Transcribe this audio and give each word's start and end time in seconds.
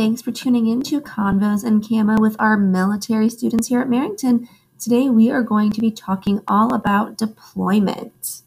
thanks 0.00 0.22
for 0.22 0.32
tuning 0.32 0.66
in 0.66 0.80
to 0.80 0.98
Convos 0.98 1.62
and 1.62 1.86
Camo 1.86 2.18
with 2.18 2.34
our 2.38 2.56
military 2.56 3.28
students 3.28 3.68
here 3.68 3.82
at 3.82 3.86
Merrington. 3.86 4.48
Today 4.78 5.10
we 5.10 5.30
are 5.30 5.42
going 5.42 5.70
to 5.72 5.80
be 5.82 5.90
talking 5.90 6.40
all 6.48 6.72
about 6.72 7.18
deployment. 7.18 8.40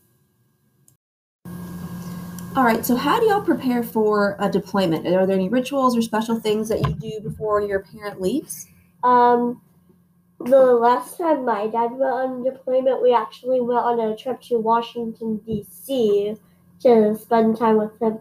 All 1.46 2.64
right, 2.64 2.84
so 2.84 2.96
how 2.96 3.20
do 3.20 3.28
y'all 3.28 3.44
prepare 3.44 3.84
for 3.84 4.36
a 4.40 4.50
deployment? 4.50 5.06
Are 5.06 5.28
there 5.28 5.36
any 5.36 5.48
rituals 5.48 5.96
or 5.96 6.02
special 6.02 6.40
things 6.40 6.70
that 6.70 6.88
you 6.88 6.96
do 6.96 7.20
before 7.20 7.62
your 7.62 7.82
parent 7.82 8.20
leaves? 8.20 8.66
Um, 9.04 9.62
the 10.40 10.58
last 10.58 11.20
time 11.20 11.46
my 11.46 11.68
dad 11.68 11.92
went 11.92 12.14
on 12.14 12.44
deployment, 12.44 13.04
we 13.04 13.14
actually 13.14 13.62
went 13.62 13.78
on 13.78 14.00
a 14.00 14.18
trip 14.18 14.42
to 14.50 14.58
Washington 14.58 15.38
D.C. 15.46 16.36
to 16.80 17.16
spend 17.16 17.58
time 17.58 17.78
with 17.78 18.02
him. 18.02 18.18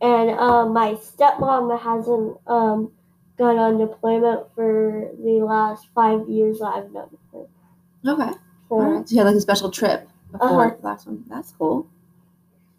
And 0.00 0.30
um, 0.30 0.72
my 0.72 0.92
stepmom 0.94 1.78
hasn't 1.80 2.38
um, 2.46 2.92
gone 3.36 3.58
on 3.58 3.78
deployment 3.78 4.46
for 4.54 5.10
the 5.24 5.44
last 5.44 5.88
five 5.94 6.28
years 6.28 6.60
that 6.60 6.66
I've 6.66 6.92
known 6.92 7.16
her. 7.32 7.46
Okay. 8.12 8.30
So, 8.68 8.74
All 8.74 8.80
right. 8.82 9.08
So 9.08 9.12
you 9.14 9.18
had 9.18 9.26
like 9.26 9.36
a 9.36 9.40
special 9.40 9.70
trip 9.70 10.08
before 10.30 10.66
Uh-huh. 10.66 10.76
the 10.80 10.86
last 10.86 11.06
one. 11.06 11.24
That's 11.28 11.52
cool. 11.52 11.86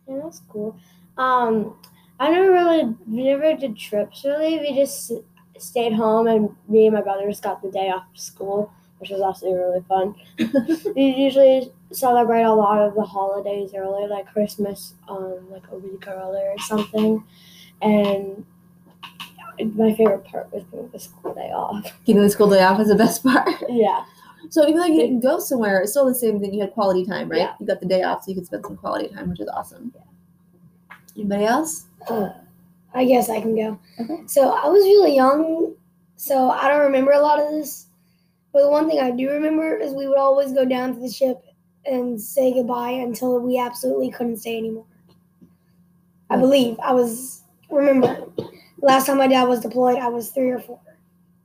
Yeah, 0.08 0.20
that's 0.23 0.42
cool. 0.50 0.76
Um, 1.18 1.76
I 2.20 2.30
never 2.32 2.52
really, 2.52 2.95
we 3.08 3.23
never 3.23 3.56
did 3.56 3.78
trips 3.78 4.23
really. 4.26 4.59
We 4.59 4.76
just 4.76 5.12
stayed 5.58 5.94
home, 5.94 6.28
and 6.28 6.56
me 6.67 6.88
and 6.88 6.95
my 6.95 7.02
brothers 7.02 7.40
got 7.40 7.62
the 7.62 7.70
day 7.72 7.90
off 7.90 8.06
of 8.14 8.20
school, 8.20 8.72
which 9.00 9.09
was 9.09 9.22
actually 9.22 9.54
really 9.54 9.81
fun. 9.88 10.16
we 10.95 11.04
usually 11.16 11.72
celebrate 11.92 12.44
a 12.44 12.54
lot 12.54 12.82
of 12.82 12.96
the 12.96 13.04
holidays 13.04 13.72
early, 13.76 14.08
like 14.08 14.32
Christmas, 14.32 14.94
um, 15.08 15.50
like 15.52 15.64
a 15.72 15.78
week 15.78 16.08
early 16.08 16.42
or 16.42 16.58
something. 16.59 17.23
And 17.81 18.46
my 19.76 19.94
favorite 19.94 20.23
part 20.23 20.52
was 20.54 20.64
getting 20.66 20.90
the 20.90 21.00
school 21.00 21.34
day 21.34 21.52
off. 21.52 21.92
Getting 22.06 22.22
the 22.22 22.30
school 22.30 22.50
day 22.50 22.64
off 22.64 22.80
is 22.80 22.88
the 22.88 22.96
best 22.96 23.23
part. 23.23 23.50
Yeah. 23.68 24.06
So 24.50 24.64
even 24.64 24.78
though 24.78 24.86
you 24.86 25.02
didn't 25.02 25.20
go 25.20 25.40
somewhere, 25.40 25.81
it's 25.81 25.92
still 25.92 26.06
the 26.06 26.16
same 26.16 26.40
thing. 26.40 26.54
You 26.54 26.62
had 26.62 26.72
quality 26.72 27.06
time, 27.06 27.30
right? 27.30 27.40
Yeah. 27.40 27.56
You 27.59 27.68
got 27.68 27.81
the 27.81 27.86
day 27.86 28.03
off, 28.03 28.24
so 28.24 28.31
you 28.31 28.36
could 28.36 28.46
spend 28.46 28.66
some 28.66 28.78
quality 28.78 29.09
time, 29.09 29.30
which 29.30 29.40
is 29.40 29.50
awesome. 29.50 29.94
Anybody 31.16 31.46
else? 31.46 31.86
Uh, 32.09 32.30
I 32.94 33.06
guess 33.06 33.30
I 33.30 33.42
can 33.42 33.56
go. 33.56 33.80
Okay. 34.00 34.24
So 34.28 34.50
I 34.50 34.68
was 34.68 34.84
really 34.84 35.16
young, 35.16 35.76
so 36.16 36.50
I 36.50 36.70
don't 36.70 36.81
remember 36.81 37.12
a 37.12 37.20
lot 37.20 37.40
of 37.40 37.52
this. 37.52 37.88
But 38.53 38.64
the 38.64 38.70
one 38.70 38.90
thing 38.90 39.00
I 39.00 39.12
do 39.12 39.30
remember 39.30 39.78
is 39.78 39.94
we 39.94 40.08
would 40.08 40.18
always 40.18 40.53
go 40.53 40.66
down 40.66 40.96
to 40.96 41.00
the 41.00 41.09
ship 41.09 41.44
and 41.90 42.20
say 42.22 42.54
goodbye 42.54 42.92
until 42.92 43.40
we 43.40 43.58
absolutely 43.59 44.12
couldn't 44.12 44.38
stay 44.38 44.58
anymore. 44.58 44.86
I 46.30 46.38
believe 46.38 46.78
I 46.80 46.94
was 46.94 47.44
remember 47.70 48.26
last 48.81 49.08
time 49.08 49.18
my 49.18 49.28
dad 49.28 49.44
was 49.48 49.59
deployed, 49.62 49.98
I 49.98 50.08
was 50.08 50.30
three 50.30 50.50
or 50.50 50.59
four. 50.59 50.80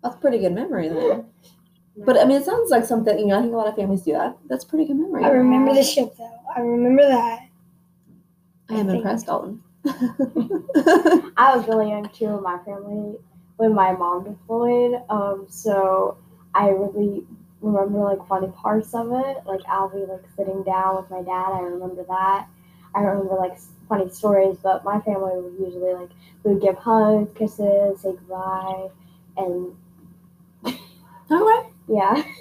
That's 0.03 0.17
pretty 0.17 0.39
good 0.39 0.53
memory 0.53 0.89
then. 0.89 1.25
But 1.97 2.19
I 2.19 2.25
mean, 2.25 2.41
it 2.41 2.45
sounds 2.45 2.70
like 2.70 2.84
something. 2.84 3.19
You 3.19 3.27
know, 3.27 3.39
I 3.39 3.41
think 3.41 3.53
a 3.55 3.56
lot 3.56 3.69
of 3.69 3.77
families 3.77 4.03
do 4.03 4.12
that. 4.12 4.36
That's 4.48 4.64
pretty 4.64 4.84
good 4.84 4.97
memory. 4.97 5.25
I 5.25 5.28
remember 5.28 5.73
the 5.73 5.83
ship 5.83 6.14
though. 6.19 6.41
I 6.55 6.61
remember 6.61 7.06
that. 7.08 7.41
I 8.69 8.75
am 8.75 8.81
I 8.81 8.83
think- 8.84 8.97
impressed, 8.97 9.27
Dalton. 9.27 9.62
I 11.36 11.55
was 11.55 11.69
really 11.69 11.91
young 11.91 12.08
too 12.08 12.27
in 12.27 12.42
my 12.42 12.58
family 12.64 13.17
when 13.56 13.75
my 13.75 13.92
mom 13.92 14.25
deployed. 14.25 15.03
Um, 15.08 15.47
so 15.48 16.17
I 16.55 16.69
really 16.69 17.23
remember 17.65 18.01
like 18.01 18.27
funny 18.29 18.48
parts 18.48 18.95
of 18.95 19.12
it. 19.12 19.39
Like 19.47 19.61
I'll 19.69 19.91
like 20.09 20.25
sitting 20.37 20.62
down 20.62 20.97
with 20.97 21.11
my 21.11 21.23
dad. 21.23 21.53
I 21.53 21.61
remember 21.61 22.05
that. 22.05 22.47
I 22.95 23.01
remember 23.01 23.34
like 23.34 23.59
funny 23.89 24.09
stories, 24.11 24.57
but 24.62 24.84
my 24.84 25.01
family 25.01 25.41
would 25.41 25.59
usually 25.59 25.95
like 25.95 26.11
we 26.42 26.55
would 26.55 26.62
give 26.62 26.77
hugs, 26.77 27.31
kisses, 27.37 28.01
say 28.01 28.13
goodbye, 28.13 28.89
and 29.36 29.74
okay. 31.30 31.69
yeah. 31.89 32.23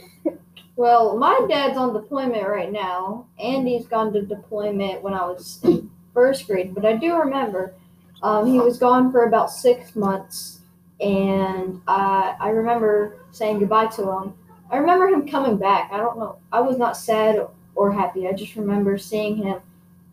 Well, 0.76 1.18
my 1.18 1.46
dad's 1.48 1.78
on 1.78 1.94
deployment 1.94 2.48
right 2.48 2.72
now. 2.72 3.28
Andy's 3.40 3.86
gone 3.86 4.12
to 4.14 4.24
deployment 4.24 5.04
when 5.04 5.14
I 5.14 5.24
was 5.28 5.60
in 5.64 5.92
first 6.16 6.48
grade, 6.48 6.74
but 6.74 6.84
I 6.84 6.96
do 6.98 7.16
remember 7.16 7.76
um, 8.24 8.48
he 8.48 8.60
was 8.60 8.80
gone 8.80 9.12
for 9.12 9.26
about 9.26 9.52
six 9.52 9.96
months, 9.96 10.62
and 11.00 11.80
I 11.88 12.36
I 12.40 12.50
remember 12.50 13.20
saying 13.32 13.60
goodbye 13.60 13.88
to 13.88 14.12
him. 14.12 14.34
I 14.74 14.78
remember 14.78 15.08
him 15.08 15.28
coming 15.28 15.58
back. 15.58 15.92
I 15.92 15.98
don't 15.98 16.18
know. 16.18 16.40
I 16.52 16.60
was 16.60 16.80
not 16.80 16.98
sad 16.98 17.40
or 17.76 17.92
happy. 17.92 18.28
I 18.28 18.34
just 18.34 18.56
remember 18.56 18.98
seeing 18.98 19.36
him, 19.36 19.60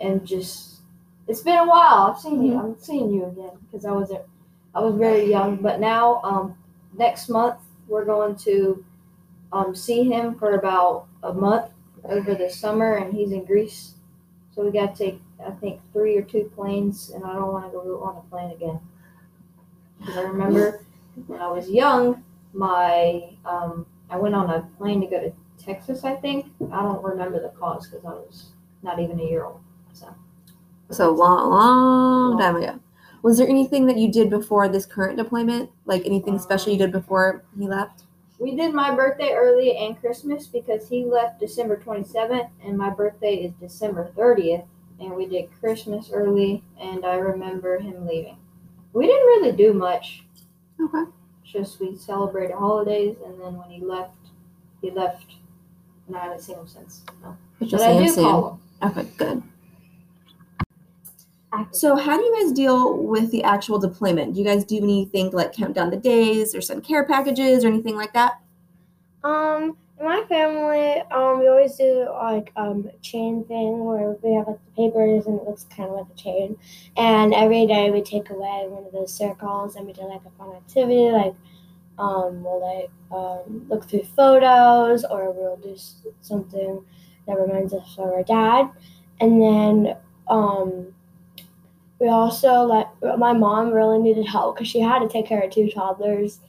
and 0.03 0.27
just 0.27 0.81
it's 1.27 1.41
been 1.41 1.57
a 1.57 1.65
while. 1.65 2.13
I've 2.13 2.21
seen 2.21 2.45
you. 2.45 2.59
I'm 2.59 2.77
seeing 2.79 3.11
you 3.11 3.25
again 3.25 3.53
because 3.65 3.87
I 3.87 3.93
was 3.93 4.13
I 4.75 4.81
was 4.81 4.97
very 4.97 5.31
young, 5.31 5.57
but 5.57 5.81
now 5.81 6.21
um, 6.25 6.59
next 6.93 7.31
month 7.31 7.59
we're 7.89 8.05
going 8.05 8.37
to 8.37 8.85
um, 9.51 9.75
see 9.75 10.05
him 10.05 10.35
for 10.35 10.57
about 10.57 11.07
a 11.23 11.33
month 11.33 11.71
over 12.05 12.35
the 12.35 12.51
summer, 12.51 12.97
and 12.97 13.15
he's 13.15 13.33
in 13.33 13.47
Greece. 13.47 13.95
So 14.55 14.63
we 14.63 14.73
got 14.73 14.95
to 14.95 15.05
take, 15.05 15.23
I 15.47 15.53
think, 15.53 15.81
three 15.95 16.19
or 16.19 16.23
two 16.23 16.53
planes, 16.55 17.13
and 17.15 17.25
I 17.25 17.33
don't 17.33 17.51
want 17.51 17.65
to 17.65 17.71
go 17.71 18.03
on 18.03 18.17
a 18.19 18.29
plane 18.29 18.51
again. 18.51 18.79
Because 19.99 20.19
I 20.19 20.23
remember 20.23 20.85
when 21.29 21.41
I 21.41 21.51
was 21.51 21.71
young, 21.71 22.23
my 22.53 23.31
um, 23.47 23.87
I 24.11 24.17
went 24.17 24.35
on 24.35 24.51
a 24.51 24.63
plane 24.79 25.01
to 25.01 25.07
go 25.07 25.21
to 25.21 25.33
Texas. 25.63 26.05
I 26.05 26.17
think 26.17 26.47
I 26.73 26.83
don't 26.83 27.03
remember 27.03 27.41
the 27.41 27.51
cause 27.51 27.87
because 27.87 28.05
I 28.05 28.11
was 28.11 28.51
not 28.83 28.99
even 28.99 29.21
a 29.21 29.25
year 29.25 29.45
old. 29.45 29.61
So 29.93 30.15
So 30.91 31.11
long, 31.13 31.51
long 31.51 32.39
time 32.39 32.57
ago. 32.57 32.81
Was 33.23 33.37
there 33.39 33.49
anything 33.49 33.87
that 33.87 33.99
you 33.99 34.11
did 34.11 34.31
before 34.31 34.69
this 34.69 34.87
current 34.87 35.19
deployment? 35.19 35.71
Like 35.85 36.07
anything 36.07 36.39
special 36.39 36.73
you 36.73 36.79
did 36.79 36.93
before 36.93 37.45
he 37.59 37.69
left? 37.69 38.05
we 38.41 38.57
did 38.57 38.73
my 38.73 38.93
birthday 38.95 39.33
early 39.35 39.77
and 39.77 40.01
Christmas 40.01 40.47
because 40.47 40.89
he 40.89 41.05
left 41.05 41.39
December 41.39 41.77
27th, 41.77 42.49
and 42.65 42.77
my 42.77 42.89
birthday 42.89 43.35
is 43.35 43.53
December 43.61 44.11
30th. 44.17 44.65
And 44.99 45.15
we 45.15 45.27
did 45.27 45.51
Christmas 45.61 46.11
early, 46.13 46.65
and 46.79 47.05
I 47.05 47.15
remember 47.15 47.79
him 47.79 48.07
leaving. 48.07 48.37
We 48.93 49.07
didn't 49.07 49.27
really 49.27 49.53
do 49.53 49.73
much. 49.73 50.25
Okay. 50.83 51.05
Just 51.53 51.81
we 51.81 51.97
celebrated 51.97 52.55
holidays, 52.55 53.17
and 53.25 53.41
then 53.41 53.57
when 53.57 53.71
he 53.71 53.81
left, 53.81 54.15
he 54.81 54.91
left, 54.91 55.35
and 56.07 56.17
I 56.17 56.21
haven't 56.25 56.43
seen 56.43 56.57
him 56.57 56.69
since. 56.69 57.03
No. 57.23 57.37
But 57.59 57.71
But 57.71 57.83
I 57.83 58.07
do 58.07 58.15
call 58.15 58.61
him. 58.83 58.91
Okay, 58.91 59.09
good. 59.17 59.43
So, 61.73 61.97
how 61.97 62.17
do 62.17 62.23
you 62.23 62.41
guys 62.41 62.53
deal 62.53 62.97
with 62.97 63.33
the 63.33 63.43
actual 63.43 63.79
deployment? 63.79 64.35
Do 64.35 64.41
you 64.41 64.47
guys 64.47 64.65
do 64.65 64.77
anything 64.77 65.31
like 65.33 65.53
count 65.53 65.75
down 65.75 65.91
the 65.91 65.97
days 65.97 66.55
or 66.55 66.61
send 66.61 66.85
care 66.85 67.05
packages 67.05 67.65
or 67.65 67.69
anything 67.69 67.97
like 67.97 68.13
that? 68.13 68.41
Um, 69.25 69.65
in 69.65 69.75
my 70.01 70.25
family, 70.29 71.01
um, 71.11 71.41
we 71.41 71.49
always 71.49 71.77
do 71.77 72.09
like 72.13 72.53
um 72.57 72.91
chain 73.03 73.45
thing 73.45 73.85
where 73.85 74.17
we 74.23 74.35
have 74.35 74.47
like 74.47 74.59
the 74.65 74.83
papers 74.83 75.27
and 75.27 75.41
it 75.41 75.47
looks 75.47 75.65
kind 75.65 75.91
of 75.91 75.97
like 75.97 76.07
a 76.13 76.17
chain, 76.17 76.57
and 76.97 77.35
every 77.35 77.67
day 77.67 77.91
we 77.91 78.03
take 78.03 78.31
away 78.31 78.67
one 78.69 78.85
of 78.87 78.93
those 78.93 79.13
circles 79.13 79.77
and 79.77 79.87
we 79.87 79.93
do 79.93 80.03
like 80.03 80.23
a 80.27 80.31
fun 80.39 80.55
activity 80.57 81.11
like 81.11 81.35
um 81.99 82.43
we'll 82.43 82.61
like 82.61 82.91
um 83.13 83.67
look 83.69 83.89
through 83.89 84.05
photos 84.17 85.05
or 85.05 85.33
we'll 85.33 85.57
do 85.59 85.77
something 86.23 86.85
that 87.27 87.35
reminds 87.39 87.75
us 87.75 87.97
of 87.99 88.07
our 88.11 88.23
dad, 88.23 88.71
and 89.21 89.41
then 89.43 89.97
um. 90.29 90.95
We 91.99 92.09
also 92.09 92.63
like 92.63 92.87
my 93.19 93.35
mom 93.35 93.73
really 93.73 93.99
needed 93.99 94.27
help 94.27 94.57
because 94.57 94.69
she 94.69 94.81
had 94.81 95.01
to 95.01 95.09
take 95.09 95.27
care 95.27 95.43
of 95.43 95.51
two 95.51 95.69
toddlers 95.71 96.41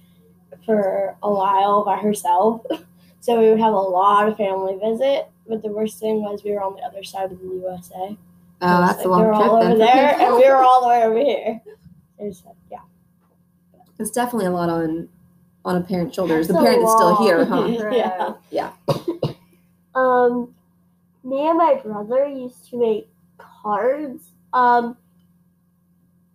for 0.66 1.18
a 1.22 1.34
while 1.34 1.84
by 1.84 1.98
herself. 1.98 2.66
So 3.22 3.40
we 3.40 3.50
would 3.50 3.60
have 3.60 3.74
a 3.74 3.78
lot 3.80 4.28
of 4.28 4.36
family 4.38 4.78
visit. 4.78 5.30
But 5.48 5.62
the 5.62 5.70
worst 5.70 6.00
thing 6.00 6.22
was 6.22 6.44
we 6.44 6.52
were 6.52 6.62
on 6.62 6.76
the 6.76 6.82
other 6.82 7.04
side 7.04 7.32
of 7.32 7.40
the 7.40 7.46
USA. 7.46 8.18
Oh, 8.64 8.82
that's 8.86 8.98
Like, 8.98 9.06
a 9.06 9.10
long 9.10 9.24
trip. 9.26 9.34
they 9.34 9.40
were 9.40 9.40
trip 9.40 9.50
all 9.52 9.60
then. 9.62 9.72
over 9.72 9.78
there, 9.80 10.16
and 10.20 10.36
we 10.36 10.50
were 10.50 10.56
all 10.64 10.82
the 10.82 10.88
way 10.88 11.04
over 11.04 11.18
here. 11.20 11.62
It 12.20 12.24
was, 12.24 12.44
uh, 12.48 12.52
yeah. 12.72 12.78
It's 14.00 14.12
definitely 14.12 14.48
a 14.48 14.52
lot 14.52 14.70
on 14.70 15.08
on 15.64 15.76
a 15.76 15.82
parent's 15.82 16.16
shoulders. 16.16 16.48
That's 16.48 16.60
the 16.60 16.64
parent 16.66 16.84
is 16.84 16.92
still 16.92 17.16
here, 17.24 17.46
huh? 17.46 18.34
Yeah. 18.50 18.72
Um, 19.94 20.56
me 21.24 21.48
and 21.48 21.58
my 21.58 21.76
brother 21.84 22.26
used 22.28 22.68
to 22.70 22.80
make 22.80 23.08
cards. 23.38 24.24
Um, 24.54 24.98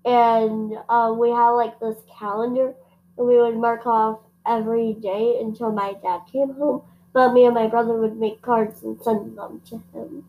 and 0.05 0.77
um, 0.89 1.19
we 1.19 1.31
had 1.31 1.51
like 1.51 1.81
this 1.81 1.97
calendar, 2.19 2.75
and 3.19 3.27
we 3.27 3.37
would 3.41 3.57
mark 3.57 3.87
off 3.87 4.21
every 4.47 4.95
day 4.95 5.39
until 5.41 5.73
my 5.73 5.95
dad 6.03 6.23
came 6.33 6.55
home. 6.55 6.83
But 7.13 7.33
me 7.33 7.47
and 7.47 7.55
my 7.55 7.67
brother 7.67 7.95
would 7.95 8.17
make 8.19 8.43
cards 8.43 8.83
and 8.83 9.01
send 9.03 9.37
them 9.39 9.63
to 9.71 9.83
him. 9.93 10.25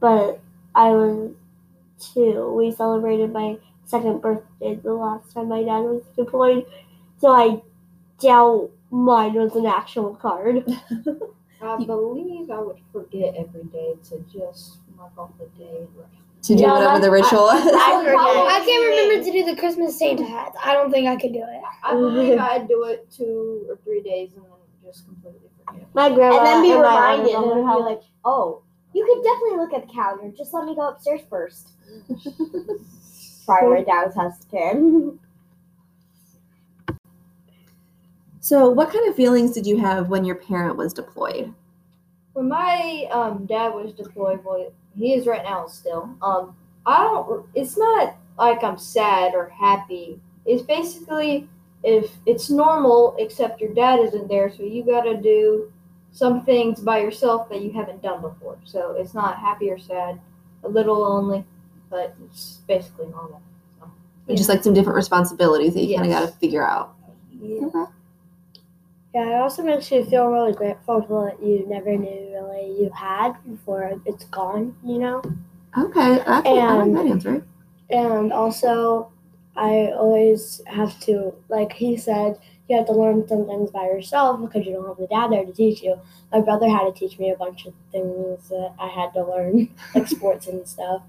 But 0.00 0.40
I 0.74 0.90
was 0.90 1.32
two. 2.00 2.52
We 2.56 2.72
celebrated 2.72 3.32
my 3.32 3.58
second 3.86 4.20
birthday 4.22 4.74
the 4.76 4.94
last 4.94 5.32
time 5.32 5.48
my 5.48 5.62
dad 5.62 5.80
was 5.80 6.02
deployed, 6.16 6.66
so 7.20 7.28
I 7.30 7.62
doubt 8.20 8.70
mine 8.90 9.34
was 9.34 9.54
an 9.56 9.66
actual 9.66 10.14
card. 10.16 10.64
I 11.62 11.84
believe 11.84 12.50
I 12.50 12.60
would 12.60 12.80
forget 12.92 13.34
every 13.36 13.64
day 13.64 13.94
to 14.10 14.24
just 14.32 14.78
mark 14.96 15.12
off 15.18 15.30
the 15.38 15.46
day. 15.58 15.86
to 16.42 16.54
do 16.54 16.62
Yeah, 16.62 16.72
whatever 16.72 17.00
the 17.00 17.10
ritual 17.10 17.48
is? 17.50 17.64
I 17.66 18.02
forget. 18.04 18.16
I 18.16 18.62
can't 18.64 18.86
remember 18.86 19.24
to 19.24 19.32
do 19.32 19.44
the 19.44 19.60
Christmas 19.60 19.98
Santa 19.98 20.24
hats. 20.24 20.56
I 20.62 20.74
don't 20.74 20.90
think 20.90 21.06
I 21.08 21.16
could 21.16 21.32
do 21.32 21.42
it. 21.42 21.62
I 21.82 21.92
believe 21.92 22.38
I'd 22.40 22.68
do 22.68 22.84
it 22.84 23.08
two 23.10 23.66
or 23.68 23.76
three 23.84 24.02
days 24.02 24.32
and 24.34 24.44
then 24.44 24.52
just 24.84 25.06
completely 25.06 25.48
forget. 25.64 25.86
My 25.94 26.10
grandma 26.10 26.38
and 26.38 26.46
then 26.46 26.62
be 26.62 26.70
my 26.70 26.76
reminded 26.76 27.34
older 27.34 27.52
and 27.52 27.60
be 27.60 27.64
brother 27.64 27.84
like, 27.84 28.02
oh, 28.24 28.62
you 28.92 29.06
could 29.06 29.22
definitely 29.22 29.58
look 29.58 29.72
at 29.72 29.86
the 29.86 29.92
calendar. 29.92 30.36
Just 30.36 30.52
let 30.52 30.64
me 30.64 30.74
go 30.74 30.88
upstairs 30.88 31.22
first. 31.30 31.70
Probably 33.46 33.68
right 33.70 33.86
down 33.86 34.04
as 34.06 34.14
fast 34.14 34.40
as 34.40 34.46
I 34.46 34.56
can. 34.56 35.18
So, 38.40 38.68
what 38.68 38.90
kind 38.90 39.08
of 39.08 39.14
feelings 39.14 39.52
did 39.52 39.66
you 39.66 39.78
have 39.78 40.08
when 40.08 40.24
your 40.24 40.34
parent 40.34 40.76
was 40.76 40.92
deployed? 40.92 41.54
When 42.32 42.48
my 42.48 43.06
um, 43.12 43.46
dad 43.46 43.68
was 43.68 43.92
deployed, 43.92 44.44
well, 44.44 44.72
he 44.96 45.14
is 45.14 45.26
right 45.26 45.42
now 45.42 45.66
still. 45.66 46.14
Um, 46.22 46.56
I 46.86 46.98
don't. 46.98 47.46
It's 47.54 47.76
not 47.76 48.16
like 48.38 48.62
I'm 48.64 48.78
sad 48.78 49.34
or 49.34 49.48
happy. 49.48 50.20
It's 50.44 50.62
basically 50.62 51.48
if 51.84 52.10
it's 52.26 52.50
normal, 52.50 53.16
except 53.18 53.60
your 53.60 53.72
dad 53.74 54.00
isn't 54.00 54.28
there, 54.28 54.50
so 54.50 54.62
you 54.62 54.84
got 54.84 55.02
to 55.02 55.16
do 55.16 55.72
some 56.12 56.44
things 56.44 56.80
by 56.80 57.00
yourself 57.00 57.48
that 57.48 57.62
you 57.62 57.72
haven't 57.72 58.02
done 58.02 58.20
before. 58.20 58.58
So 58.64 58.94
it's 58.98 59.14
not 59.14 59.38
happy 59.38 59.70
or 59.70 59.78
sad, 59.78 60.20
a 60.62 60.68
little 60.68 61.00
lonely, 61.00 61.44
but 61.90 62.14
it's 62.24 62.60
basically 62.68 63.06
normal. 63.06 63.42
Just 64.28 64.48
like 64.48 64.62
some 64.62 64.72
different 64.72 64.96
responsibilities 64.96 65.74
that 65.74 65.82
you 65.82 65.96
kind 65.96 66.10
of 66.10 66.18
got 66.18 66.26
to 66.26 66.38
figure 66.38 66.66
out. 66.66 66.94
Yeah. 67.40 67.66
Okay. 67.66 67.84
Yeah, 69.14 69.28
it 69.36 69.40
also 69.40 69.62
makes 69.62 69.90
you 69.90 70.04
feel 70.04 70.26
really 70.28 70.52
grateful 70.54 71.02
for 71.02 71.24
what 71.26 71.42
you 71.42 71.66
never 71.68 71.96
knew 71.96 72.30
really 72.32 72.74
you 72.80 72.90
had 72.94 73.34
before 73.48 74.00
it's 74.06 74.24
gone, 74.26 74.74
you 74.82 74.98
know? 74.98 75.22
Okay, 75.76 76.18
that's 76.26 76.46
And- 76.46 76.96
that 76.96 77.06
answer. 77.06 77.44
And 77.90 78.32
also, 78.32 79.10
I 79.54 79.92
always 79.94 80.62
have 80.66 80.98
to, 81.00 81.34
like 81.50 81.74
he 81.74 81.96
said, 81.98 82.38
you 82.68 82.76
have 82.78 82.86
to 82.86 82.92
learn 82.92 83.28
some 83.28 83.44
things 83.46 83.70
by 83.70 83.84
yourself 83.84 84.40
because 84.40 84.64
you 84.66 84.72
don't 84.72 84.86
have 84.88 84.96
the 84.96 85.06
dad 85.08 85.30
there 85.30 85.44
to 85.44 85.52
teach 85.52 85.82
you. 85.82 85.98
My 86.32 86.40
brother 86.40 86.68
had 86.70 86.84
to 86.84 86.92
teach 86.92 87.18
me 87.18 87.30
a 87.30 87.36
bunch 87.36 87.66
of 87.66 87.74
things 87.90 88.48
that 88.48 88.72
I 88.78 88.86
had 88.88 89.12
to 89.12 89.24
learn, 89.26 89.68
like 89.94 90.08
sports 90.08 90.46
and 90.46 90.66
stuff. 90.66 91.02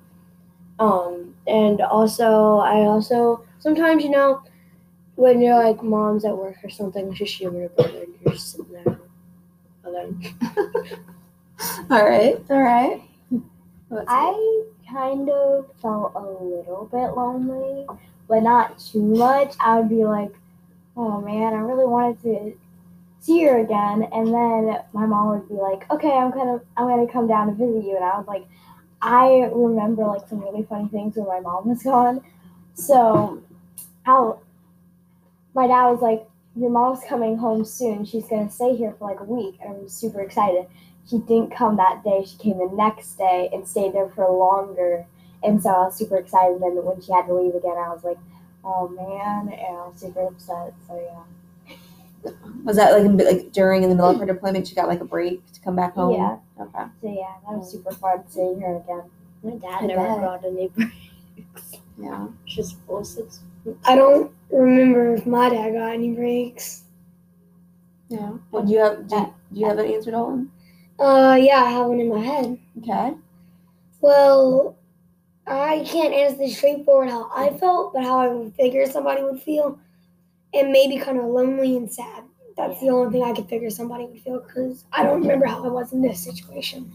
Um, 0.80 1.36
and 1.48 1.80
also, 1.82 2.58
I 2.58 2.80
also 2.82 3.46
sometimes, 3.60 4.04
you 4.04 4.10
know, 4.10 4.42
when 5.16 5.42
you're 5.42 5.62
like 5.62 5.84
mom's 5.84 6.26
at 6.26 6.38
work 6.38 6.58
or 6.64 6.70
something, 6.70 7.10
it's 7.10 7.18
just 7.18 7.40
you 7.40 7.50
and 7.50 7.58
your 7.58 7.70
brother, 7.70 8.04
and 8.04 8.14
you're 8.24 8.34
just 8.34 8.52
sitting 8.52 8.72
there 8.72 9.00
alone. 9.86 10.24
All 11.90 12.04
right, 12.04 12.36
all 12.50 12.62
right. 12.62 13.02
What's 13.88 14.06
I 14.08 14.64
kind 14.92 15.30
of 15.30 15.70
felt 15.82 16.14
a 16.16 16.20
little 16.20 16.90
bit 16.92 17.16
lonely, 17.16 17.86
but 18.28 18.42
not 18.42 18.80
too 18.80 19.02
much. 19.02 19.54
I 19.60 19.80
would 19.80 19.90
be 19.90 20.04
like, 20.04 20.34
oh 20.98 21.22
man, 21.22 21.54
I 21.54 21.58
really 21.58 21.86
wanted 21.86 22.22
to 22.24 22.58
see 23.20 23.44
her 23.44 23.60
again. 23.60 24.08
And 24.12 24.28
then 24.28 24.80
my 24.94 25.06
mom 25.06 25.30
would 25.30 25.48
be 25.48 25.56
like, 25.56 25.90
okay, 25.92 26.12
I'm 26.12 26.32
gonna 26.32 26.60
I'm 26.76 26.88
gonna 26.88 27.12
come 27.12 27.28
down 27.28 27.48
to 27.48 27.54
visit 27.54 27.86
you. 27.86 27.96
And 27.96 28.04
I 28.04 28.18
was 28.18 28.28
like, 28.28 28.46
I 29.02 29.50
remember 29.54 30.06
like 30.06 30.28
some 30.28 30.42
really 30.42 30.64
funny 30.64 30.90
things 30.90 31.16
when 31.16 31.28
my 31.28 31.40
mom 31.40 31.70
was 31.70 31.84
gone. 31.84 32.22
So, 32.74 33.42
how 34.04 34.40
my 35.54 35.68
dad 35.68 35.90
was 35.90 36.02
like, 36.02 36.28
your 36.56 36.70
mom's 36.70 37.04
coming 37.08 37.38
home 37.38 37.66
soon. 37.66 38.06
She's 38.06 38.28
gonna 38.28 38.50
stay 38.50 38.76
here 38.76 38.96
for 38.98 39.10
like 39.10 39.20
a 39.20 39.24
week, 39.24 39.58
and 39.62 39.76
I 39.76 39.80
was 39.80 39.94
super 39.94 40.22
excited 40.22 40.68
she 41.10 41.18
didn't 41.20 41.52
come 41.56 41.78
that 41.78 42.04
day. 42.04 42.26
She 42.26 42.38
came 42.38 42.58
the 42.58 42.70
next 42.74 43.18
day 43.18 43.50
and 43.52 43.68
stayed 43.68 43.94
there 43.94 44.10
for 44.10 44.30
longer. 44.30 45.06
And 45.44 45.62
so 45.62 45.70
I 45.70 45.86
was 45.86 45.96
super 45.96 46.18
excited. 46.18 46.62
And 46.62 46.78
then 46.78 46.86
when 46.86 47.02
she 47.02 47.12
had 47.12 47.28
to 47.28 47.34
leave 47.34 47.56
again, 47.56 47.76
I 47.78 47.90
was 47.90 48.04
like, 48.04 48.18
oh 48.64 48.88
man, 48.88 49.54
and 49.54 49.78
I 49.78 49.88
was 49.88 50.00
super 50.00 50.28
upset. 50.28 50.74
So 50.88 51.02
yeah. 51.02 51.76
Was 52.64 52.78
that 52.78 52.98
like 52.98 53.28
like 53.28 53.52
during 53.52 53.84
in 53.84 53.90
the 53.90 53.96
middle 53.96 54.12
of 54.12 54.18
her 54.18 54.26
deployment? 54.26 54.66
She 54.66 54.76
got 54.76 54.88
like 54.88 55.02
a 55.02 55.06
break 55.06 55.46
to 55.52 55.60
come 55.60 55.76
back 55.76 55.94
home. 55.94 56.14
Yeah. 56.14 56.38
Okay. 56.58 56.86
So 57.02 57.10
yeah, 57.10 57.34
that 57.46 57.58
was 57.58 57.70
super 57.70 57.92
fun 57.92 58.24
seeing 58.30 58.62
her 58.62 58.78
again. 58.78 59.04
My 59.44 59.58
dad 59.58 59.84
I 59.84 59.88
never 59.88 60.08
bet. 60.08 60.20
brought 60.20 60.46
any 60.46 60.70
breaks. 60.70 61.83
Yeah. 61.98 62.28
Just 62.46 62.86
bullshit. 62.88 63.38
I 63.86 63.96
don't 63.96 64.32
remember 64.52 65.16
if 65.16 65.26
my 65.26 65.50
dad 65.50 65.74
got 65.74 65.94
any 65.94 66.12
breaks. 66.12 66.84
Yeah. 68.10 68.34
Well, 68.52 68.64
do 68.64 68.74
you 68.74 68.80
have 68.80 69.08
do 69.08 69.16
you, 69.16 69.34
do 69.54 69.60
you 69.60 69.68
have 69.68 69.80
an 69.80 69.92
answer, 69.92 70.12
Dalton? 70.12 70.52
Uh, 71.00 71.38
yeah, 71.40 71.64
I 71.64 71.72
have 71.72 71.88
one 71.88 72.00
in 72.00 72.10
my 72.10 72.20
head. 72.20 72.60
Okay. 72.82 73.14
Well, 74.02 74.76
I 75.48 75.84
can't 75.86 76.14
answer 76.14 76.38
this 76.38 76.58
straightforward 76.58 77.10
how 77.10 77.30
I 77.34 77.58
felt, 77.58 77.94
but 77.94 78.04
how 78.04 78.20
I 78.20 78.28
would 78.28 78.54
figure 78.56 78.86
somebody 78.86 79.24
would 79.24 79.42
feel, 79.42 79.80
and 80.54 80.72
maybe 80.72 80.98
kind 80.98 81.18
of 81.18 81.26
lonely 81.26 81.76
and 81.76 81.92
sad. 81.92 82.24
That's 82.56 82.80
the 82.80 82.90
only 82.90 83.12
thing 83.12 83.24
I 83.24 83.34
could 83.34 83.50
figure 83.50 83.70
somebody 83.70 84.06
would 84.06 84.22
feel 84.22 84.40
because 84.42 84.86
I 84.94 85.04
don't 85.04 85.22
remember 85.22 85.48
how 85.48 85.66
I 85.66 85.70
was 85.70 85.92
in 85.92 86.02
this 86.02 86.24
situation. 86.24 86.92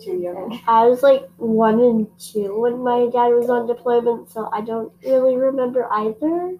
Too 0.00 0.18
young. 0.18 0.60
I 0.66 0.86
was 0.86 1.02
like 1.02 1.28
one 1.36 1.80
and 1.80 2.06
two 2.18 2.60
when 2.60 2.82
my 2.82 3.08
dad 3.12 3.28
was 3.28 3.48
on 3.48 3.66
deployment, 3.66 4.30
so 4.30 4.50
I 4.52 4.60
don't 4.60 4.92
really 5.04 5.36
remember 5.36 5.90
either. 5.92 6.56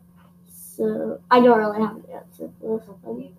So 0.48 1.20
I 1.30 1.40
don't 1.40 1.58
really 1.58 1.80
have 1.80 1.96
an 1.96 2.04
answer 2.12 2.50
for 2.60 2.78
this 2.78 2.88
one. 3.02 3.34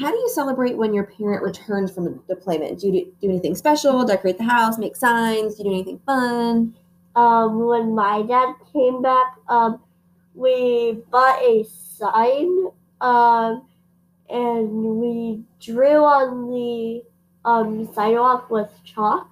How 0.00 0.10
do 0.10 0.16
you 0.16 0.30
celebrate 0.30 0.78
when 0.78 0.94
your 0.94 1.04
parent 1.04 1.42
returns 1.42 1.92
from 1.92 2.06
a 2.06 2.10
deployment? 2.26 2.80
Do 2.80 2.86
you 2.86 2.92
do, 2.92 3.12
do 3.20 3.28
anything 3.28 3.54
special? 3.54 4.02
Decorate 4.04 4.38
the 4.38 4.44
house? 4.44 4.78
Make 4.78 4.96
signs? 4.96 5.56
Do 5.56 5.64
you 5.64 5.68
do 5.68 5.74
anything 5.74 6.00
fun? 6.06 6.74
Um, 7.14 7.66
when 7.66 7.94
my 7.94 8.22
dad 8.22 8.54
came 8.72 9.02
back, 9.02 9.34
um, 9.48 9.80
we 10.34 11.02
bought 11.10 11.42
a 11.42 11.64
sign, 11.64 12.68
um, 13.02 13.66
and 14.30 14.70
we 15.00 15.42
drew 15.60 16.04
on 16.04 16.48
the 16.50 17.02
um 17.44 17.92
sidewalk 17.94 18.50
with 18.50 18.70
chalk. 18.84 19.28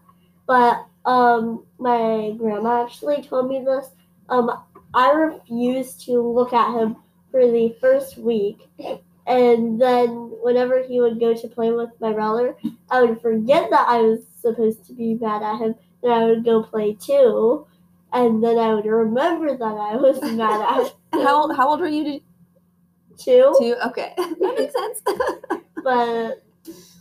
But 0.46 0.86
um, 1.04 1.64
my 1.78 2.34
grandma 2.36 2.84
actually 2.84 3.22
told 3.22 3.48
me 3.48 3.64
this. 3.64 3.88
Um, 4.28 4.50
I 4.94 5.10
refused 5.12 6.04
to 6.06 6.20
look 6.20 6.52
at 6.52 6.74
him 6.74 6.96
for 7.30 7.46
the 7.46 7.74
first 7.80 8.18
week. 8.18 8.58
And 9.26 9.80
then 9.80 10.08
whenever 10.42 10.82
he 10.82 11.00
would 11.00 11.20
go 11.20 11.34
to 11.34 11.48
play 11.48 11.70
with 11.70 11.90
my 12.00 12.12
brother, 12.12 12.56
I 12.90 13.02
would 13.02 13.20
forget 13.20 13.70
that 13.70 13.86
I 13.88 14.00
was 14.00 14.20
supposed 14.40 14.86
to 14.86 14.94
be 14.94 15.14
mad 15.14 15.42
at 15.42 15.58
him. 15.58 15.74
Then 16.02 16.12
I 16.12 16.24
would 16.24 16.44
go 16.44 16.62
play 16.62 16.94
too. 16.94 17.66
And 18.12 18.42
then 18.42 18.58
I 18.58 18.74
would 18.74 18.86
remember 18.86 19.54
that 19.56 19.62
I 19.62 19.96
was 19.96 20.22
mad 20.22 20.62
at 20.62 20.94
And 21.12 21.22
how 21.22 21.42
old, 21.42 21.56
how 21.56 21.68
old 21.68 21.80
were 21.80 21.88
you? 21.88 22.20
To, 23.18 23.24
too. 23.24 23.54
two? 23.58 23.76
Okay, 23.86 24.12
that 24.16 24.54
makes 24.58 24.74
sense. 24.74 25.02
But 25.84 26.42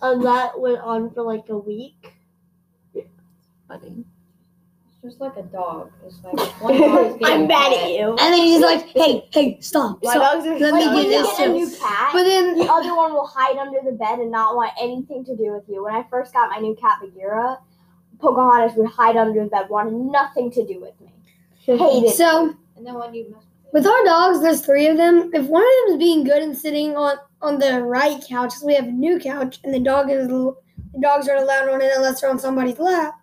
um, 0.02 0.22
that 0.24 0.58
went 0.60 0.80
on 0.80 1.10
for 1.14 1.24
like 1.24 1.50
a 1.50 1.58
week. 1.58 2.14
Funny. 3.68 4.06
It's 4.88 5.02
just 5.04 5.20
like 5.20 5.36
a 5.36 5.44
dog. 5.44 5.92
It's 6.06 6.24
like 6.24 6.34
one 6.62 6.78
dog's 6.80 7.18
being 7.18 7.32
I'm 7.32 7.48
mad 7.48 7.74
at 7.74 7.90
you. 7.92 8.10
And 8.12 8.18
then 8.20 8.34
he's 8.40 8.62
like, 8.62 8.86
hey, 8.90 9.28
hey, 9.34 9.58
stop. 9.60 10.00
My 10.04 10.12
stop. 10.14 10.36
dogs 10.36 10.46
are 10.48 10.58
Let 10.60 10.74
Like 10.74 10.86
me 10.86 10.96
when 10.96 11.04
do 11.04 11.10
this 11.10 11.28
get 11.38 11.42
a 11.42 11.46
too. 11.48 11.54
new 11.54 11.70
cat, 11.78 12.10
But 12.14 12.24
then, 12.24 12.58
the 12.58 12.66
other 12.72 12.96
one 12.96 13.12
will 13.14 13.28
hide 13.28 13.58
under 13.58 13.80
the 13.84 13.92
bed 13.92 14.20
and 14.20 14.32
not 14.32 14.56
want 14.56 14.72
anything 14.80 15.26
to 15.26 15.36
do 15.36 15.52
with 15.52 15.64
you. 15.68 15.84
When 15.84 15.94
I 15.94 16.04
first 16.10 16.32
got 16.34 16.50
my 16.50 16.60
new 16.60 16.76
cat 16.76 17.00
Bagheera, 17.02 17.58
Pocahontas 18.20 18.78
would 18.78 18.90
hide 18.90 19.18
under 19.18 19.44
the 19.44 19.50
bed, 19.50 19.70
wanted 19.70 19.94
nothing 19.94 20.50
to 20.52 20.66
do 20.66 20.80
with 20.80 20.94
me. 21.02 21.12
Hated. 21.58 22.16
so 22.16 22.56
And 22.78 22.86
then 22.88 22.94
when 22.94 23.14
you 23.14 23.30
mess 23.32 23.44
with 23.74 23.86
our 23.86 24.04
dogs, 24.06 24.42
there's 24.42 24.66
three 24.66 24.88
of 24.88 24.98
them. 24.98 25.30
If 25.34 25.46
one 25.46 25.64
of 25.64 25.70
them 25.88 25.94
is 25.96 25.98
being 25.98 26.24
good 26.24 26.42
and 26.42 26.58
sitting 26.58 26.96
on 26.96 27.18
on 27.42 27.60
the 27.60 27.84
right 27.84 28.24
couch, 28.28 28.54
'cause 28.54 28.64
we 28.64 28.74
have 28.76 28.88
a 28.88 28.92
new 28.92 29.20
couch, 29.20 29.60
and 29.64 29.74
the 29.74 29.80
dog 29.80 30.10
is 30.10 30.28
the 30.28 30.56
dogs 31.00 31.28
aren't 31.28 31.44
allowed 31.44 31.70
on 31.70 31.82
it 31.82 31.92
unless 31.96 32.22
they're 32.22 32.30
on 32.30 32.40
somebody's 32.40 32.80
lap. 32.80 33.14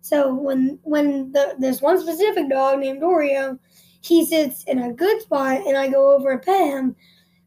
So 0.00 0.34
when 0.34 0.78
when 0.82 1.32
the, 1.32 1.54
there's 1.58 1.80
one 1.80 1.98
specific 1.98 2.50
dog 2.50 2.80
named 2.80 3.02
Oreo, 3.02 3.58
he 4.02 4.26
sits 4.26 4.64
in 4.64 4.78
a 4.80 4.92
good 4.92 5.22
spot, 5.22 5.66
and 5.66 5.76
I 5.76 5.88
go 5.88 6.14
over 6.14 6.32
and 6.32 6.42
pet 6.42 6.68
him. 6.68 6.96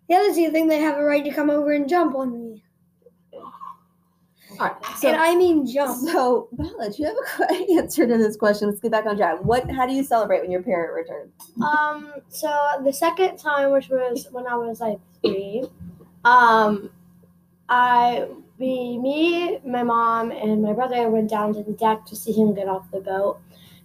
The 0.10 0.16
other 0.16 0.34
two 0.34 0.50
think 0.50 0.70
they 0.70 0.80
have 0.80 0.98
a 0.98 1.04
right 1.04 1.24
to 1.24 1.32
come 1.32 1.50
over 1.50 1.72
and 1.74 1.88
jump 1.88 2.16
on 2.16 2.32
me, 2.32 2.63
All 4.51 4.58
right. 4.68 4.75
So, 4.98 5.10
and 5.10 5.18
I 5.18 5.36
mean 5.36 5.68
jump. 5.68 5.98
so 6.10 6.48
Bella, 6.54 6.89
do 6.89 6.96
you 6.98 7.06
have 7.06 7.16
a 7.18 7.56
que- 7.56 7.77
answer 7.77 8.08
to 8.08 8.18
this 8.18 8.36
question? 8.36 8.70
Let's 8.70 8.80
get 8.80 8.92
back 8.92 9.06
on 9.06 9.18
track. 9.18 9.44
What? 9.44 9.70
How 9.70 9.86
do 9.86 9.94
you 9.94 10.04
celebrate 10.04 10.42
when 10.42 10.51
your 10.51 10.63
parent 10.63 10.94
returns? 10.94 11.32
Um, 11.62 12.13
so 12.30 12.50
the 12.84 12.94
second 12.94 13.38
time, 13.38 13.72
which 13.72 13.89
was 13.89 14.27
when 14.32 14.48
I 14.48 14.56
was 14.56 14.80
like 14.80 15.00
three, 15.22 15.66
um, 16.25 16.89
I, 17.70 18.27
we, 18.58 18.98
me, 18.98 19.60
my 19.66 19.84
mom, 19.84 20.32
and 20.32 20.63
my 20.63 20.74
brother 20.74 21.10
went 21.10 21.30
down 21.30 21.54
to 21.54 21.63
the 21.63 21.74
deck 21.74 22.06
to 22.06 22.16
see 22.16 22.32
him 22.32 22.54
get 22.54 22.68
off 22.68 22.89
the 22.92 23.01
boat. 23.01 23.39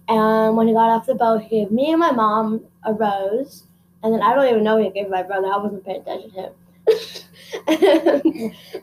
And 0.07 0.57
when 0.57 0.67
he 0.67 0.73
got 0.73 0.89
off 0.89 1.05
the 1.05 1.15
boat, 1.15 1.43
he 1.43 1.61
gave 1.61 1.71
me 1.71 1.91
and 1.91 1.99
my 1.99 2.11
mom 2.11 2.65
a 2.83 2.93
rose. 2.93 3.63
And 4.03 4.13
then 4.13 4.21
I 4.21 4.33
don't 4.33 4.47
even 4.49 4.63
know 4.63 4.75
what 4.75 4.85
he 4.85 4.91
gave 4.91 5.09
my 5.09 5.23
brother. 5.23 5.47
I 5.47 5.57
wasn't 5.57 5.85
paying 5.85 6.01
attention 6.01 6.31
to 6.31 6.41
him. 6.41 6.53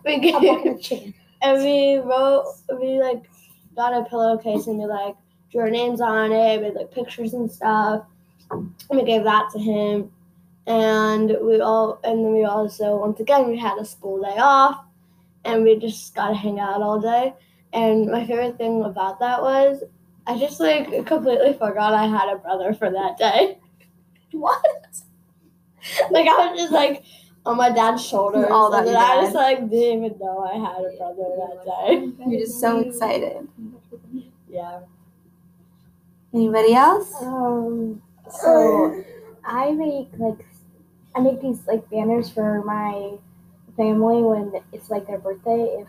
we 0.04 0.18
gave. 0.18 1.14
And 1.42 1.62
we 1.62 1.96
wrote, 1.96 2.46
we 2.80 3.00
like 3.00 3.24
got 3.76 3.94
a 3.94 4.08
pillowcase 4.08 4.66
and 4.66 4.78
we 4.78 4.86
like 4.86 5.14
drew 5.50 5.62
our 5.62 5.70
names 5.70 6.00
on 6.00 6.32
it, 6.32 6.60
with 6.60 6.74
like 6.74 6.92
pictures 6.92 7.34
and 7.34 7.50
stuff. 7.50 8.04
And 8.50 8.74
we 8.90 9.04
gave 9.04 9.24
that 9.24 9.48
to 9.52 9.58
him, 9.58 10.10
and 10.66 11.36
we 11.42 11.60
all, 11.60 12.00
and 12.04 12.24
then 12.24 12.32
we 12.32 12.44
also 12.44 12.96
once 12.96 13.20
again 13.20 13.48
we 13.48 13.56
had 13.56 13.78
a 13.78 13.84
school 13.84 14.20
day 14.20 14.36
off, 14.38 14.84
and 15.44 15.62
we 15.62 15.78
just 15.78 16.14
got 16.14 16.28
to 16.28 16.34
hang 16.34 16.58
out 16.58 16.82
all 16.82 17.00
day. 17.00 17.32
And 17.72 18.10
my 18.10 18.26
favorite 18.26 18.58
thing 18.58 18.82
about 18.84 19.20
that 19.20 19.40
was 19.40 19.84
I 20.26 20.38
just 20.38 20.60
like 20.60 21.06
completely 21.06 21.52
forgot 21.54 21.94
I 21.94 22.06
had 22.06 22.28
a 22.28 22.38
brother 22.38 22.74
for 22.74 22.90
that 22.90 23.16
day. 23.18 23.58
What? 24.32 24.64
Like 26.10 26.28
I 26.28 26.50
was 26.50 26.60
just 26.60 26.72
like 26.72 27.04
on 27.46 27.56
my 27.56 27.70
dad's 27.70 28.06
shoulder. 28.06 28.50
All 28.52 28.70
that 28.70 28.80
and 28.80 28.88
then 28.88 28.96
I 28.96 29.14
had. 29.14 29.20
just 29.22 29.34
like 29.34 29.58
didn't 29.70 30.04
even 30.04 30.18
know 30.18 30.40
I 30.40 30.54
had 30.54 30.84
a 30.84 30.96
brother 30.96 31.36
that 31.36 31.64
day. 31.64 32.24
You're 32.30 32.40
just 32.40 32.60
so 32.60 32.78
excited. 32.80 33.48
Yeah. 34.48 34.80
Anybody 36.32 36.74
else? 36.74 37.12
Um, 37.22 38.02
so 38.30 39.02
I 39.44 39.72
make 39.72 40.08
like 40.18 40.46
I 41.14 41.20
make 41.20 41.40
these 41.40 41.66
like 41.66 41.88
banners 41.90 42.30
for 42.30 42.62
my 42.62 43.16
family 43.76 44.22
when 44.22 44.52
it's 44.72 44.90
like 44.90 45.06
their 45.06 45.18
birthday. 45.18 45.78
If 45.80 45.88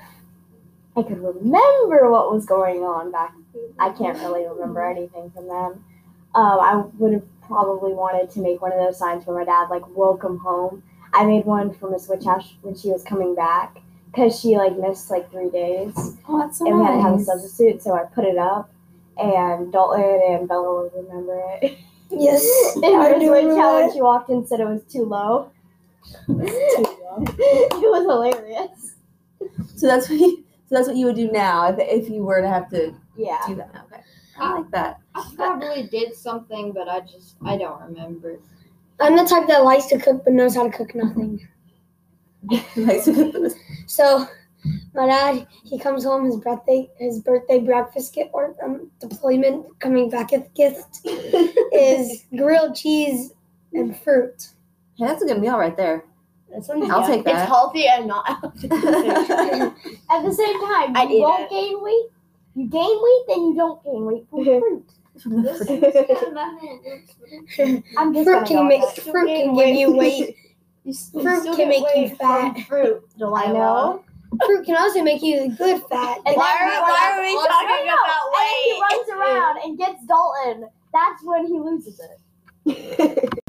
I 0.95 1.03
could 1.03 1.21
remember 1.21 2.09
what 2.09 2.33
was 2.33 2.45
going 2.45 2.81
on 2.81 3.11
back, 3.11 3.33
I 3.79 3.91
can't 3.91 4.17
really 4.19 4.47
remember 4.47 4.83
anything 4.83 5.31
from 5.31 5.47
them. 5.47 5.85
Um, 6.33 6.59
I 6.59 6.83
would 6.97 7.13
have 7.13 7.41
probably 7.41 7.93
wanted 7.93 8.31
to 8.31 8.39
make 8.39 8.61
one 8.61 8.71
of 8.71 8.79
those 8.79 8.97
signs 8.97 9.25
for 9.25 9.37
my 9.37 9.43
dad, 9.43 9.69
like 9.69 9.83
"Welcome 9.95 10.39
home." 10.39 10.83
I 11.13 11.25
made 11.25 11.45
one 11.45 11.73
for 11.73 11.89
Miss 11.89 12.07
Witch 12.07 12.23
House 12.25 12.53
when 12.61 12.75
she 12.75 12.89
was 12.89 13.03
coming 13.03 13.35
back 13.35 13.77
because 14.11 14.39
she 14.39 14.57
like 14.57 14.77
missed 14.77 15.09
like 15.09 15.29
three 15.31 15.49
days 15.49 15.93
Oh, 16.27 16.39
that's 16.39 16.59
so 16.59 16.67
and 16.67 16.77
we 16.79 16.83
had 16.85 16.95
to 16.95 17.01
have 17.01 17.13
a 17.19 17.23
substitute, 17.23 17.81
so 17.81 17.93
I 17.93 18.03
put 18.05 18.25
it 18.25 18.37
up, 18.37 18.69
and 19.17 19.71
Dalton 19.71 20.21
and 20.27 20.47
Bella 20.47 20.83
would 20.83 20.93
remember 20.93 21.41
it. 21.61 21.77
Yes, 22.09 22.73
and 22.83 22.85
I 22.85 23.11
Miss 23.11 23.19
do 23.21 23.31
Witch 23.31 23.43
remember 23.43 23.61
House, 23.61 23.81
when 23.83 23.93
she 23.93 24.01
walked 24.01 24.29
in, 24.29 24.45
said 24.47 24.59
it 24.59 24.65
was 24.67 24.81
too 24.91 25.03
low. 25.05 25.49
it 26.27 27.89
was 27.89 28.03
hilarious. 28.05 28.95
So 29.75 29.87
that's 29.87 30.09
what 30.09 30.19
you, 30.19 30.43
so 30.69 30.75
that's 30.75 30.87
what 30.87 30.95
you 30.97 31.05
would 31.07 31.15
do 31.15 31.31
now 31.31 31.67
if, 31.69 31.75
if 31.79 32.09
you 32.09 32.23
were 32.23 32.41
to 32.41 32.47
have 32.47 32.69
to 32.69 32.93
Yeah. 33.17 33.39
do 33.47 33.55
that. 33.55 33.69
Okay, 33.91 34.01
I 34.39 34.53
like 34.59 34.71
that. 34.71 34.99
I 35.15 35.31
probably 35.35 35.83
did 35.87 36.13
something, 36.15 36.71
but 36.71 36.87
I 36.87 37.01
just 37.01 37.35
I 37.45 37.57
don't 37.57 37.81
remember. 37.81 38.39
I'm 39.01 39.15
the 39.17 39.23
type 39.25 39.47
that 39.47 39.63
likes 39.63 39.87
to 39.87 39.99
cook 39.99 40.23
but 40.23 40.33
knows 40.33 40.55
how 40.55 40.67
to 40.69 40.75
cook 40.77 40.93
nothing. 40.95 41.47
Likes 42.75 43.05
to 43.05 43.13
cook 43.13 43.33
the- 43.33 43.55
So, 43.87 44.25
my 44.93 45.07
dad, 45.07 45.47
he 45.63 45.77
comes 45.79 46.03
home 46.03 46.25
his 46.25 46.37
birthday 46.37 46.89
his 46.97 47.19
birthday 47.19 47.59
breakfast 47.59 48.13
gift 48.13 48.29
or 48.33 48.55
um, 48.63 48.89
deployment 48.99 49.79
coming 49.79 50.09
back 50.09 50.33
at 50.33 50.53
gift 50.55 50.99
is 51.73 52.25
grilled 52.37 52.75
cheese 52.75 53.33
and 53.73 53.97
fruit. 54.01 54.49
Hey, 54.97 55.05
that's 55.07 55.23
a 55.23 55.25
good 55.25 55.39
meal 55.39 55.57
right 55.57 55.75
there. 55.75 56.05
That's 56.51 56.69
I'll 56.69 57.07
take 57.07 57.23
that. 57.25 57.41
It's 57.43 57.47
healthy 57.49 57.87
and 57.87 58.07
not 58.07 58.27
healthy. 58.27 58.67
At 60.11 60.21
the 60.23 60.33
same 60.33 60.59
time, 60.59 60.95
I'd 60.97 61.09
you 61.09 61.21
won't 61.21 61.43
it. 61.43 61.49
gain 61.49 61.81
weight. 61.81 62.05
You 62.55 62.67
gain 62.67 62.99
weight, 63.01 63.23
then 63.29 63.43
you 63.45 63.55
don't 63.55 63.81
gain 63.83 64.05
weight 64.05 64.25
from 64.29 64.43
fruit. 64.43 64.85
From 65.19 65.43
the 65.43 65.49
This 65.51 65.65
fruit. 65.67 65.83
is 65.83 65.93
kind 65.93 66.27
of 66.27 66.33
not 66.33 66.59
how 66.61 66.67
it 66.67 66.81
works, 66.85 67.13
but 67.19 67.29
it- 67.69 67.83
I'm 67.97 68.13
just 68.13 68.25
fruit 68.25 68.45
can 68.47 68.67
make 68.67 68.83
fruit 68.83 69.27
can 69.27 69.55
give 69.55 69.75
you 69.75 69.91
weight. 69.97 70.35
You 70.83 70.91
s- 70.93 71.11
Fruit 71.11 71.41
still 71.41 71.55
can 71.55 71.69
make 71.69 71.83
you 71.95 72.09
fat. 72.15 72.57
Fruit, 72.67 73.03
I 73.21 73.51
know. 73.51 74.03
Fruit 74.45 74.65
can 74.65 74.77
also 74.77 75.03
make 75.03 75.21
you 75.21 75.51
good 75.57 75.81
fat. 75.89 76.17
And 76.25 76.35
Why 76.35 76.57
are, 76.59 76.71
he 76.71 76.79
why 76.79 77.13
are 77.13 77.21
we 77.21 77.35
No, 77.35 77.45
talking 77.45 77.85
no, 77.85 77.93
about 77.93 78.23
And 78.33 78.33
then 78.39 78.57
he 78.63 78.81
runs 78.81 79.09
around 79.09 79.57
and 79.63 79.77
gets 79.77 80.05
Dalton. 80.05 80.69
That's 80.93 81.23
when 81.23 81.45
he 81.47 81.59
loses 81.59 81.99
it. 81.99 82.19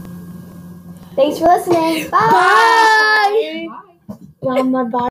Thanks 1.17 1.39
for 1.39 1.45
listening. 1.47 2.11
Bye. 2.11 2.19
Bye. 2.31 3.67
Bye. 4.09 4.17
Well, 4.41 4.65
my 4.65 4.85
body. 4.85 5.09